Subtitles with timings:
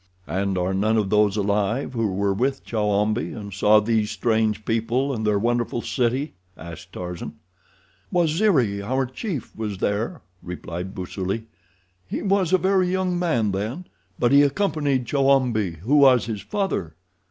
[0.25, 5.13] "And are none of those alive who were with Chowambi, and saw these strange people
[5.13, 7.35] and their wonderful city?" asked Tarzan.
[8.11, 11.43] "Waziri, our chief, was there," replied Busuli.
[12.07, 13.85] "He was a very young man then,
[14.17, 16.95] but he accompanied Chowambi, who was his father."